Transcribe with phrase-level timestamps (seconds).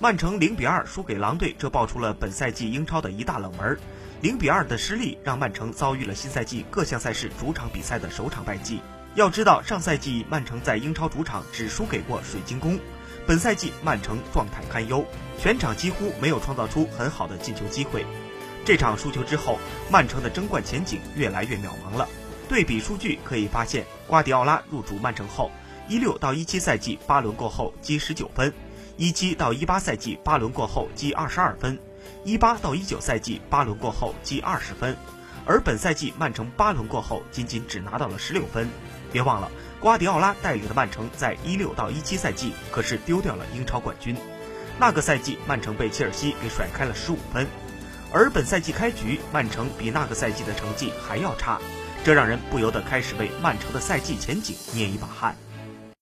[0.00, 3.76] 曼城零比二输给狼队，这爆出了本赛季英超的一大冷门。
[4.20, 8.80] 零比二的失利让曼城遭遇了新赛季各项赛事主场比赛的首场败绩。
[9.16, 12.78] 要知道，上赛季曼城在英超主场只输给过水晶宫，
[13.26, 15.04] 本赛季曼城状态堪忧，
[15.36, 18.06] 全场几乎没有创造出很好的进球机会。
[18.64, 19.58] 这场输球之后，
[19.90, 22.08] 曼城的争冠前景越来越渺茫了。
[22.48, 25.50] 对比数据可以发现，瓜迪奥拉入主曼城后，
[25.88, 28.52] 一六到一七赛季八轮过后积十九分。
[28.98, 31.78] 一七到一八赛季八轮过后积二十二分，
[32.24, 34.96] 一八到一九赛季八轮过后积二十分，
[35.46, 38.68] 而本赛季曼城八轮过后仅仅只拿到了十六分。
[39.12, 39.48] 别忘了，
[39.78, 44.16] 瓜迪奥拉带领的曼城在一六到一七赛季可是丢掉了英超冠军，
[44.80, 47.46] 那个赛季曼城被切尔西给甩开了十五分，
[48.12, 51.60] 而本赛季开局曼城比那个赛季的成绩还要差，
[52.04, 55.36] 这让人不由得开始为曼城的赛季前景捏一把汗。